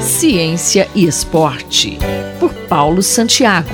Ciência 0.00 0.88
e 0.94 1.04
Esporte, 1.06 1.98
por 2.40 2.52
Paulo 2.68 3.02
Santiago. 3.02 3.68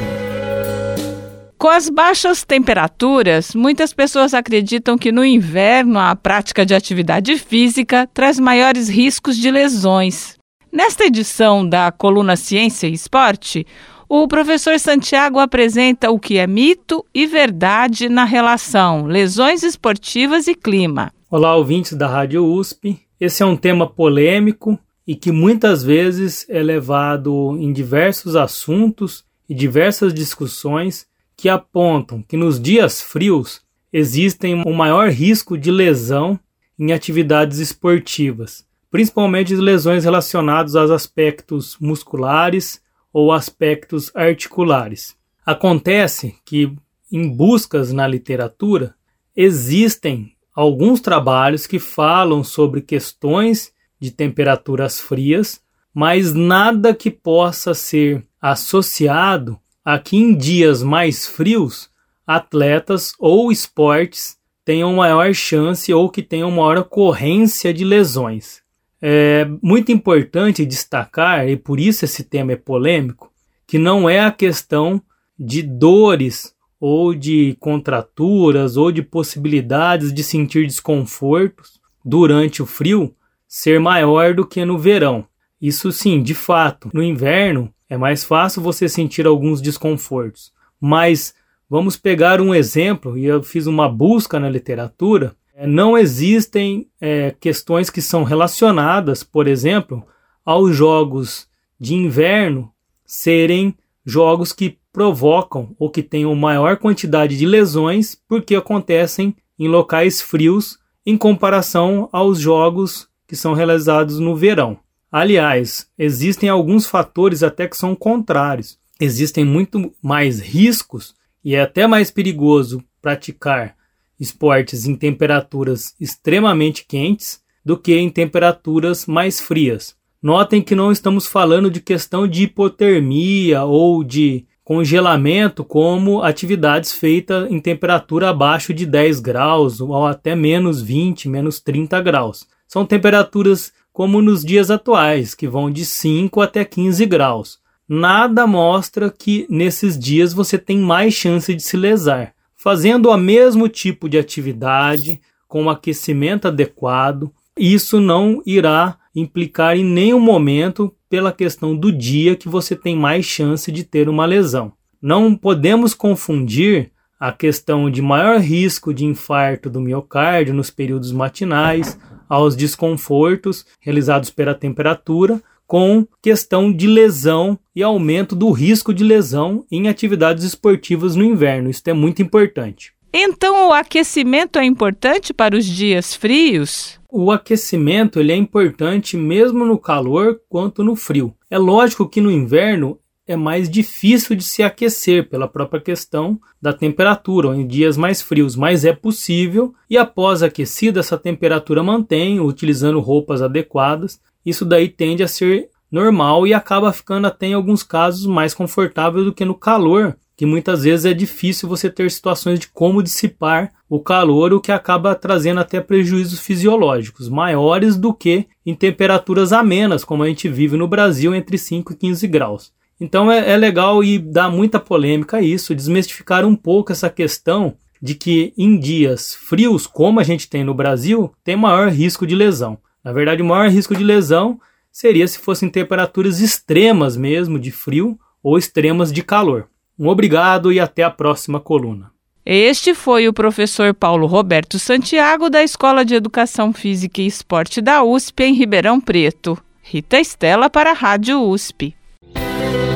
Com 1.58 1.68
as 1.68 1.88
baixas 1.88 2.44
temperaturas, 2.44 3.54
muitas 3.54 3.92
pessoas 3.92 4.34
acreditam 4.34 4.98
que 4.98 5.10
no 5.10 5.24
inverno 5.24 5.98
a 5.98 6.14
prática 6.14 6.66
de 6.66 6.74
atividade 6.74 7.38
física 7.38 8.08
traz 8.12 8.38
maiores 8.38 8.88
riscos 8.88 9.36
de 9.36 9.50
lesões. 9.50 10.36
Nesta 10.70 11.04
edição 11.04 11.66
da 11.66 11.90
coluna 11.90 12.36
Ciência 12.36 12.86
e 12.86 12.92
Esporte, 12.92 13.66
o 14.08 14.28
professor 14.28 14.78
Santiago 14.78 15.38
apresenta 15.38 16.10
o 16.10 16.18
que 16.18 16.36
é 16.36 16.46
mito 16.46 17.04
e 17.14 17.26
verdade 17.26 18.08
na 18.08 18.24
relação 18.24 19.06
lesões 19.06 19.62
esportivas 19.62 20.46
e 20.46 20.54
clima. 20.54 21.12
Olá, 21.30 21.56
ouvintes 21.56 21.94
da 21.94 22.06
Rádio 22.06 22.44
USP. 22.44 23.00
Esse 23.18 23.42
é 23.42 23.46
um 23.46 23.56
tema 23.56 23.88
polêmico 23.88 24.78
e 25.06 25.14
que 25.14 25.30
muitas 25.30 25.82
vezes 25.82 26.46
é 26.48 26.62
levado 26.62 27.56
em 27.58 27.72
diversos 27.72 28.36
assuntos 28.36 29.24
e 29.48 29.54
diversas 29.54 30.14
discussões 30.14 31.06
que 31.36 31.48
apontam 31.48 32.22
que 32.22 32.36
nos 32.36 32.60
dias 32.60 33.02
frios 33.02 33.60
existem 33.92 34.62
um 34.66 34.72
maior 34.72 35.10
risco 35.10 35.58
de 35.58 35.70
lesão 35.70 36.38
em 36.78 36.92
atividades 36.92 37.58
esportivas, 37.58 38.66
principalmente 38.90 39.54
lesões 39.54 40.04
relacionadas 40.04 40.74
aos 40.74 40.90
aspectos 40.90 41.76
musculares 41.80 42.80
ou 43.12 43.30
aspectos 43.30 44.10
articulares. 44.14 45.16
Acontece 45.44 46.34
que, 46.44 46.72
em 47.12 47.28
buscas 47.28 47.92
na 47.92 48.06
literatura, 48.06 48.94
existem 49.36 50.32
alguns 50.54 51.00
trabalhos 51.00 51.66
que 51.66 51.78
falam 51.78 52.42
sobre 52.42 52.80
questões 52.80 53.73
de 54.04 54.10
temperaturas 54.10 55.00
frias, 55.00 55.62
mas 55.94 56.34
nada 56.34 56.94
que 56.94 57.10
possa 57.10 57.72
ser 57.72 58.22
associado 58.38 59.58
a 59.82 59.98
que 59.98 60.16
em 60.18 60.36
dias 60.36 60.82
mais 60.82 61.26
frios 61.26 61.88
atletas 62.26 63.14
ou 63.18 63.50
esportes 63.50 64.36
tenham 64.62 64.94
maior 64.94 65.32
chance 65.32 65.92
ou 65.92 66.10
que 66.10 66.22
tenham 66.22 66.50
maior 66.50 66.76
ocorrência 66.78 67.72
de 67.72 67.82
lesões. 67.82 68.62
É 69.00 69.46
muito 69.62 69.90
importante 69.90 70.66
destacar, 70.66 71.48
e 71.48 71.56
por 71.56 71.80
isso 71.80 72.04
esse 72.04 72.24
tema 72.24 72.52
é 72.52 72.56
polêmico, 72.56 73.32
que 73.66 73.78
não 73.78 74.08
é 74.08 74.20
a 74.20 74.30
questão 74.30 75.02
de 75.38 75.62
dores 75.62 76.54
ou 76.78 77.14
de 77.14 77.56
contraturas 77.58 78.76
ou 78.76 78.92
de 78.92 79.02
possibilidades 79.02 80.12
de 80.12 80.22
sentir 80.22 80.66
desconfortos 80.66 81.80
durante 82.04 82.62
o 82.62 82.66
frio 82.66 83.14
ser 83.56 83.78
maior 83.78 84.34
do 84.34 84.44
que 84.44 84.64
no 84.64 84.76
verão. 84.76 85.24
Isso 85.60 85.92
sim, 85.92 86.20
de 86.20 86.34
fato, 86.34 86.90
no 86.92 87.00
inverno 87.00 87.72
é 87.88 87.96
mais 87.96 88.24
fácil 88.24 88.60
você 88.60 88.88
sentir 88.88 89.28
alguns 89.28 89.62
desconfortos. 89.62 90.52
Mas 90.80 91.32
vamos 91.70 91.96
pegar 91.96 92.40
um 92.40 92.52
exemplo, 92.52 93.16
e 93.16 93.26
eu 93.26 93.40
fiz 93.44 93.68
uma 93.68 93.88
busca 93.88 94.40
na 94.40 94.50
literatura 94.50 95.36
é, 95.54 95.68
não 95.68 95.96
existem 95.96 96.88
é, 97.00 97.32
questões 97.38 97.90
que 97.90 98.02
são 98.02 98.24
relacionadas, 98.24 99.22
por 99.22 99.46
exemplo, 99.46 100.04
aos 100.44 100.74
jogos 100.74 101.46
de 101.78 101.94
inverno 101.94 102.72
serem 103.06 103.72
jogos 104.04 104.52
que 104.52 104.80
provocam 104.92 105.76
ou 105.78 105.88
que 105.88 106.02
tenham 106.02 106.34
maior 106.34 106.76
quantidade 106.76 107.38
de 107.38 107.46
lesões 107.46 108.20
porque 108.28 108.56
acontecem 108.56 109.36
em 109.56 109.68
locais 109.68 110.20
frios 110.20 110.76
em 111.06 111.16
comparação 111.16 112.08
aos 112.10 112.40
jogos 112.40 113.13
que 113.34 113.40
são 113.40 113.52
realizados 113.52 114.20
no 114.20 114.36
verão. 114.36 114.78
Aliás, 115.10 115.88
existem 115.98 116.48
alguns 116.48 116.86
fatores 116.86 117.42
até 117.42 117.66
que 117.66 117.76
são 117.76 117.92
contrários. 117.92 118.78
Existem 119.00 119.44
muito 119.44 119.92
mais 120.00 120.38
riscos 120.38 121.16
e 121.44 121.56
é 121.56 121.60
até 121.60 121.84
mais 121.84 122.12
perigoso 122.12 122.80
praticar 123.02 123.74
esportes 124.20 124.86
em 124.86 124.94
temperaturas 124.94 125.96
extremamente 126.00 126.84
quentes 126.86 127.42
do 127.64 127.76
que 127.76 127.96
em 127.96 128.08
temperaturas 128.08 129.04
mais 129.04 129.40
frias. 129.40 129.96
Notem 130.22 130.62
que 130.62 130.76
não 130.76 130.92
estamos 130.92 131.26
falando 131.26 131.68
de 131.68 131.80
questão 131.80 132.28
de 132.28 132.44
hipotermia 132.44 133.64
ou 133.64 134.04
de 134.04 134.46
congelamento 134.62 135.64
como 135.64 136.22
atividades 136.22 136.92
feitas 136.92 137.50
em 137.50 137.58
temperatura 137.58 138.30
abaixo 138.30 138.72
de 138.72 138.86
10 138.86 139.18
graus 139.18 139.80
ou 139.80 140.06
até 140.06 140.36
menos 140.36 140.80
20, 140.80 141.28
menos 141.28 141.58
30 141.58 142.00
graus. 142.00 142.46
São 142.74 142.84
temperaturas 142.84 143.72
como 143.92 144.20
nos 144.20 144.44
dias 144.44 144.68
atuais, 144.68 145.32
que 145.32 145.46
vão 145.46 145.70
de 145.70 145.86
5 145.86 146.40
até 146.40 146.64
15 146.64 147.06
graus. 147.06 147.60
Nada 147.88 148.48
mostra 148.48 149.08
que 149.16 149.46
nesses 149.48 149.96
dias 149.96 150.32
você 150.32 150.58
tem 150.58 150.78
mais 150.78 151.14
chance 151.14 151.54
de 151.54 151.62
se 151.62 151.76
lesar 151.76 152.34
fazendo 152.64 153.10
o 153.10 153.16
mesmo 153.18 153.68
tipo 153.68 154.08
de 154.08 154.16
atividade 154.16 155.20
com 155.46 155.64
um 155.64 155.70
aquecimento 155.70 156.48
adequado, 156.48 157.30
isso 157.56 158.00
não 158.00 158.42
irá 158.44 158.96
implicar 159.14 159.76
em 159.76 159.84
nenhum 159.84 160.18
momento 160.18 160.92
pela 161.08 161.30
questão 161.30 161.76
do 161.76 161.92
dia 161.92 162.34
que 162.34 162.48
você 162.48 162.74
tem 162.74 162.96
mais 162.96 163.24
chance 163.24 163.70
de 163.70 163.84
ter 163.84 164.08
uma 164.08 164.24
lesão. 164.24 164.72
Não 165.00 165.36
podemos 165.36 165.94
confundir 165.94 166.90
a 167.20 167.30
questão 167.30 167.88
de 167.88 168.02
maior 168.02 168.40
risco 168.40 168.92
de 168.92 169.04
infarto 169.04 169.70
do 169.70 169.80
miocárdio 169.80 170.54
nos 170.54 170.70
períodos 170.70 171.12
matinais, 171.12 171.98
aos 172.28 172.56
desconfortos 172.56 173.64
realizados 173.80 174.30
pela 174.30 174.54
temperatura, 174.54 175.42
com 175.66 176.06
questão 176.22 176.72
de 176.72 176.86
lesão 176.86 177.58
e 177.74 177.82
aumento 177.82 178.36
do 178.36 178.50
risco 178.50 178.92
de 178.92 179.02
lesão 179.02 179.64
em 179.70 179.88
atividades 179.88 180.44
esportivas 180.44 181.16
no 181.16 181.24
inverno. 181.24 181.70
Isso 181.70 181.82
é 181.86 181.92
muito 181.92 182.22
importante. 182.22 182.92
Então, 183.16 183.68
o 183.68 183.72
aquecimento 183.72 184.58
é 184.58 184.64
importante 184.64 185.32
para 185.32 185.56
os 185.56 185.64
dias 185.64 186.14
frios? 186.14 186.98
O 187.08 187.30
aquecimento 187.30 188.18
ele 188.18 188.32
é 188.32 188.36
importante 188.36 189.16
mesmo 189.16 189.64
no 189.64 189.78
calor 189.78 190.40
quanto 190.48 190.82
no 190.82 190.96
frio. 190.96 191.32
É 191.48 191.56
lógico 191.56 192.08
que 192.08 192.20
no 192.20 192.28
inverno 192.28 192.98
é 193.26 193.36
mais 193.36 193.70
difícil 193.70 194.36
de 194.36 194.44
se 194.44 194.62
aquecer 194.62 195.28
pela 195.28 195.48
própria 195.48 195.80
questão 195.80 196.38
da 196.60 196.72
temperatura, 196.72 197.56
em 197.56 197.66
dias 197.66 197.96
mais 197.96 198.20
frios, 198.20 198.54
mas 198.56 198.84
é 198.84 198.92
possível 198.92 199.74
e 199.88 199.96
após 199.96 200.42
aquecida 200.42 201.00
essa 201.00 201.16
temperatura 201.16 201.82
mantém, 201.82 202.40
utilizando 202.40 203.00
roupas 203.00 203.40
adequadas 203.40 204.20
isso 204.44 204.64
daí 204.64 204.88
tende 204.88 205.22
a 205.22 205.28
ser 205.28 205.70
normal 205.90 206.46
e 206.46 206.52
acaba 206.52 206.92
ficando 206.92 207.26
até 207.26 207.46
em 207.46 207.54
alguns 207.54 207.82
casos 207.82 208.26
mais 208.26 208.52
confortável 208.52 209.24
do 209.24 209.32
que 209.32 209.44
no 209.44 209.54
calor, 209.54 210.16
que 210.36 210.44
muitas 210.44 210.82
vezes 210.82 211.06
é 211.06 211.14
difícil 211.14 211.68
você 211.68 211.88
ter 211.88 212.10
situações 212.10 212.58
de 212.58 212.68
como 212.68 213.02
dissipar 213.02 213.72
o 213.88 214.00
calor, 214.00 214.52
o 214.52 214.60
que 214.60 214.72
acaba 214.72 215.14
trazendo 215.14 215.60
até 215.60 215.80
prejuízos 215.80 216.40
fisiológicos 216.40 217.28
maiores 217.28 217.96
do 217.96 218.12
que 218.12 218.46
em 218.66 218.74
temperaturas 218.74 219.52
amenas, 219.52 220.04
como 220.04 220.24
a 220.24 220.28
gente 220.28 220.48
vive 220.48 220.76
no 220.76 220.88
Brasil 220.88 221.34
entre 221.34 221.56
5 221.56 221.92
e 221.92 221.96
15 221.96 222.26
graus. 222.26 222.72
Então 223.04 223.30
é, 223.30 223.50
é 223.50 223.56
legal 223.58 224.02
e 224.02 224.18
dá 224.18 224.48
muita 224.48 224.80
polêmica 224.80 225.42
isso, 225.42 225.74
desmistificar 225.74 226.42
um 226.46 226.56
pouco 226.56 226.90
essa 226.90 227.10
questão 227.10 227.74
de 228.00 228.14
que 228.14 228.54
em 228.56 228.78
dias 228.78 229.34
frios, 229.34 229.86
como 229.86 230.20
a 230.20 230.22
gente 230.22 230.48
tem 230.48 230.64
no 230.64 230.72
Brasil, 230.72 231.30
tem 231.44 231.54
maior 231.54 231.90
risco 231.90 232.26
de 232.26 232.34
lesão. 232.34 232.78
Na 233.04 233.12
verdade, 233.12 233.42
o 233.42 233.44
maior 233.44 233.68
risco 233.68 233.94
de 233.94 234.02
lesão 234.02 234.58
seria 234.90 235.28
se 235.28 235.38
fossem 235.38 235.68
temperaturas 235.68 236.40
extremas 236.40 237.14
mesmo, 237.14 237.58
de 237.58 237.70
frio, 237.70 238.18
ou 238.42 238.56
extremas 238.56 239.12
de 239.12 239.22
calor. 239.22 239.68
Um 239.98 240.08
obrigado 240.08 240.72
e 240.72 240.80
até 240.80 241.02
a 241.02 241.10
próxima 241.10 241.60
coluna. 241.60 242.10
Este 242.46 242.94
foi 242.94 243.28
o 243.28 243.34
professor 243.34 243.92
Paulo 243.92 244.26
Roberto 244.26 244.78
Santiago, 244.78 245.50
da 245.50 245.62
Escola 245.62 246.06
de 246.06 246.14
Educação 246.14 246.72
Física 246.72 247.20
e 247.20 247.26
Esporte 247.26 247.82
da 247.82 248.02
USP, 248.02 248.44
em 248.44 248.54
Ribeirão 248.54 248.98
Preto. 248.98 249.58
Rita 249.82 250.18
Estela 250.18 250.70
para 250.70 250.92
a 250.92 250.94
Rádio 250.94 251.42
USP. 251.42 251.94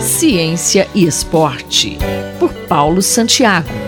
Ciência 0.01 0.89
e 0.95 1.05
Esporte, 1.05 1.99
por 2.39 2.53
Paulo 2.53 3.03
Santiago. 3.03 3.88